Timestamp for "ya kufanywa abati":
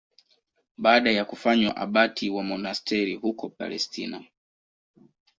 1.11-2.29